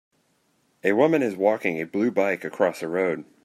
A 0.83 0.93
woman 0.93 1.21
is 1.21 1.35
walking 1.35 1.79
a 1.79 1.85
blue 1.85 2.09
bike 2.09 2.43
across 2.43 2.81
a 2.81 2.87
road. 2.87 3.23